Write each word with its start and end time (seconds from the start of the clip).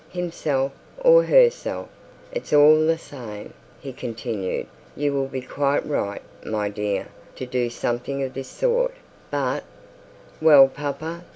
'Himself 0.09 0.71
or 0.97 1.25
herself, 1.25 1.87
it's 2.33 2.51
all 2.51 2.87
the 2.87 2.97
same,' 2.97 3.53
he 3.79 3.93
continued, 3.93 4.65
'you 4.95 5.13
will 5.13 5.27
be 5.27 5.41
quite 5.43 5.85
right, 5.85 6.23
my 6.43 6.69
dear, 6.69 7.09
to 7.35 7.45
do 7.45 7.69
something 7.69 8.23
of 8.23 8.33
this 8.33 8.47
sort; 8.49 8.95
but' 9.29 9.63
'Well, 10.41 10.69
papa.' 10.69 11.21